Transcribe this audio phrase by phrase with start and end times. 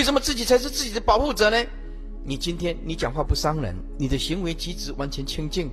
[0.00, 1.62] 为什么自己才是自己的保护者呢？
[2.24, 5.70] 你今天你讲话不伤人，你的行为举止完全清净，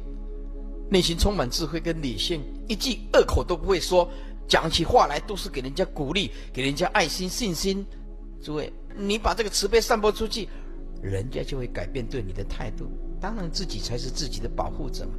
[0.91, 4.11] 内心充满智慧跟理性，一句恶口都不会说，
[4.45, 7.85] 讲起话来都是给人家鼓励，给人家爱心信心。
[8.43, 10.49] 诸位，你把这个慈悲散播出去，
[11.01, 12.85] 人家就会改变对你的态度。
[13.21, 15.11] 当然，自己才是自己的保护者嘛。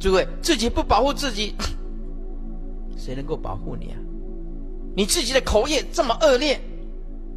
[0.00, 1.54] 诸位，自己不保护自己，
[2.98, 3.98] 谁能够保护你啊？
[4.96, 6.60] 你自己的口业这么恶劣，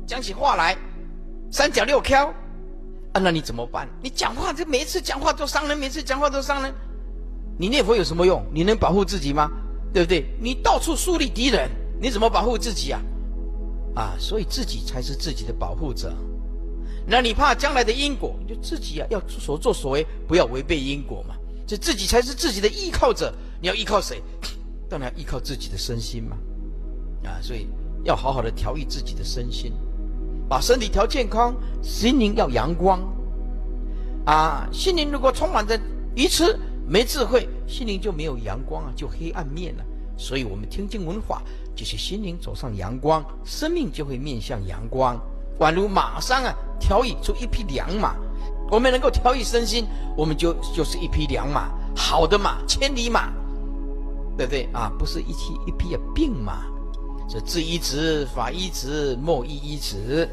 [0.07, 0.75] 讲起话来
[1.51, 2.27] 三脚六挑
[3.13, 3.87] 啊，那你怎么办？
[4.03, 6.73] 你讲话就每一次讲话都伤人，每次讲话都伤人，
[7.57, 8.45] 你念佛有什么用？
[8.53, 9.49] 你能保护自己吗？
[9.91, 10.25] 对不对？
[10.39, 13.01] 你到处树立敌人，你怎么保护自己啊？
[13.95, 16.13] 啊，所以自己才是自己的保护者。
[17.07, 21.35] 那你怕将来的因果，你就自己啊要所作所为不要违背因果嘛。
[21.65, 23.33] 就自己才是自己的依靠者。
[23.59, 24.21] 你要依靠谁？
[24.87, 26.37] 当然要依靠自己的身心嘛。
[27.25, 27.67] 啊，所以
[28.03, 29.73] 要好好的调育自己的身心，
[30.49, 32.99] 把身体调健康，心灵要阳光。
[34.25, 35.79] 啊，心灵如果充满着
[36.15, 39.83] 愚痴、没智慧，心灵就没有阳光啊，就黑暗面了。
[40.17, 41.43] 所以我们听经闻法，
[41.75, 45.17] 就是心灵走上阳光，生命就会面向阳光。
[45.59, 48.15] 宛如马上啊，调育出一匹良马。
[48.71, 49.85] 我们能够调育身心，
[50.17, 53.31] 我们就就是一匹良马，好的马，千里马，
[54.37, 54.91] 对不对啊？
[54.97, 56.65] 不是一匹一匹啊病马。
[57.31, 60.27] 这字一词法一词末一一词